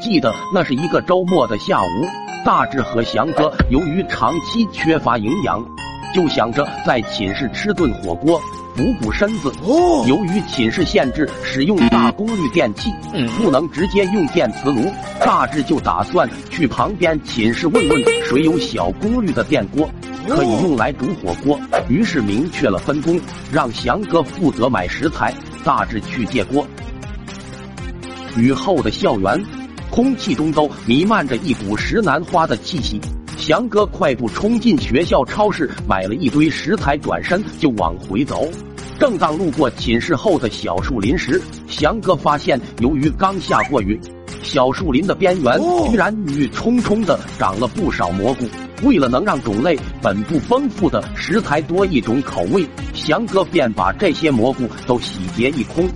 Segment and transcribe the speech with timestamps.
[0.00, 2.06] 记得那是一个周末的下午，
[2.44, 5.64] 大志和翔哥由于长期缺乏营养，
[6.14, 8.40] 就想着在寝室吃顿火锅
[8.76, 9.52] 补补身子。
[9.62, 12.92] 哦，由于寝室限制使用大功率电器，
[13.36, 14.90] 不能直接用电磁炉，
[15.20, 19.88] 大志就打算去旁边寝室问问谁有小功率的电锅，
[20.28, 21.58] 可以用来煮火锅。
[21.88, 23.20] 于是明确了分工，
[23.52, 25.34] 让翔哥负责买食材，
[25.64, 26.64] 大志去借锅。
[28.36, 29.44] 雨后的校园，
[29.98, 33.00] 空气中都弥漫着一股石楠花的气息。
[33.36, 38.48] 翔哥快步冲进学校超市，买了一堆食材，转身就往回走。
[38.96, 44.00] 正当路过寝室后的小树林时，翔哥发现，由于刚下过雨，
[44.40, 48.44] 小树林的边缘居然郁郁葱葱的长了不少蘑菇。
[48.84, 55.88] 为了能让种类本不丰富的食材多一种口味，翔哥便把这些蘑菇都洗劫一空。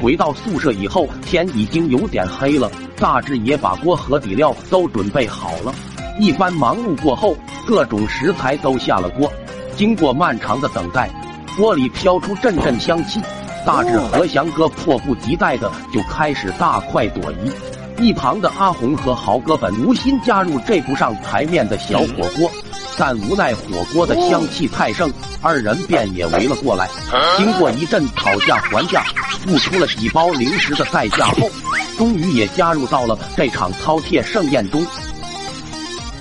[0.00, 2.70] 回到宿舍以后，天已经有点黑了。
[2.96, 5.74] 大志也把锅和底料都准备好了。
[6.18, 7.36] 一番忙碌过后，
[7.66, 9.30] 各种食材都下了锅。
[9.76, 11.10] 经过漫长的等待，
[11.56, 13.20] 锅里飘出阵阵香气。
[13.66, 17.52] 大志和翔哥迫不及待的就开始大快朵颐。
[17.98, 22.50] 一旁的阿红和豪哥本无心加入这不上台面的小火锅，
[22.98, 25.10] 但无奈火锅的香气太盛，
[25.40, 26.88] 二人便也围了过来。
[27.36, 29.04] 经过一阵讨价还价，
[29.46, 31.48] 付出了几包零食的代价后，
[31.96, 34.84] 终于也加入到了这场饕餮盛宴中。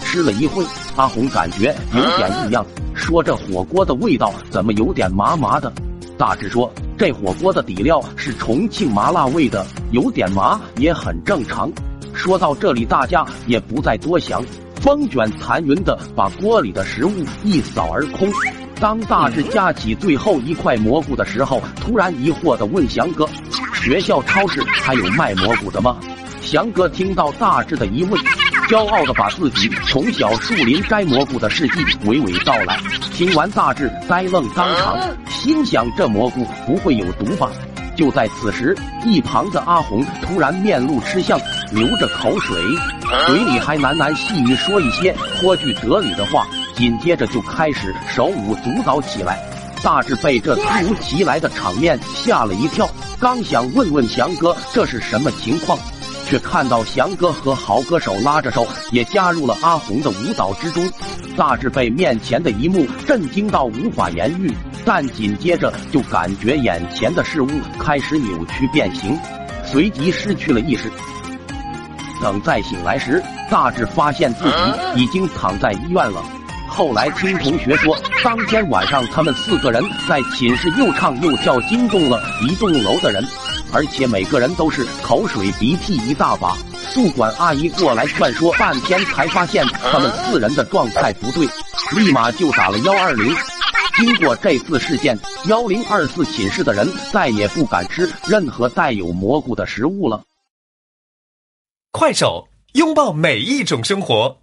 [0.03, 0.63] 吃了一会，
[0.95, 5.73] 阿红感觉有点异样，说这火锅的味道怎么有点麻麻的？
[6.17, 6.71] 大致说。
[6.99, 11.71] 这火锅的底料是重庆麻辣味的，有点麻也很正常。
[12.11, 14.43] 说到这里，大家也不再多想，
[14.87, 17.11] 风卷残云的把锅里的食物
[17.43, 18.31] 一扫而空。
[18.79, 23.27] 当大志夹起最后一块蘑菇的时候，突然疑惑的问翔哥
[23.75, 25.97] ：“学校超市还有卖蘑菇的吗？”
[26.39, 28.17] 翔哥听到大志的疑问。
[28.69, 32.79] 骄傲的把自己从小树林摘蘑菇的事迹娓娓道来。
[33.11, 37.51] 听完，大志呆愣当场，心想这蘑菇不会有毒吧？
[37.97, 41.37] 就在此时，一旁的阿红突然面露吃相，
[41.71, 42.55] 流着口水，
[43.25, 49.39] 嘴里还喃喃细语说一些颇具哲理的话，紧接着就开始手舞足蹈起来。
[49.83, 52.87] 大志被这突如其来的场面吓了一跳，
[53.19, 55.77] 刚想问问翔哥这是什么情况。
[56.29, 60.83] 却看到翔哥和豪哥手拉着手，也加入了阿红的舞蹈之中。
[61.37, 64.51] 大志被面前的一幕震惊到无法言喻，
[64.87, 69.19] 但紧接着就感觉眼前的事物开始扭曲变形，
[69.65, 70.89] 随即失去了意识。
[72.21, 73.21] 等再醒来时，
[73.51, 76.23] 大志发现自己已经躺在医院了。
[76.69, 83.21] 后来听同学说，当天晚上他们四个人在寝室又唱又跳，惊动了一栋楼的人。
[83.73, 86.55] 而且每个人都是口水鼻涕一大把，
[86.93, 91.45] 宿管阿姨过来劝说半天，才发现他们四人的状态不对，
[91.91, 93.35] 立马就打了幺二零。
[93.97, 100.23] 经过这次事件，幺零二四寝室的人再也不敢吃任何带有蘑菇的食物了。
[101.91, 104.39] 快手，拥抱每一种生活。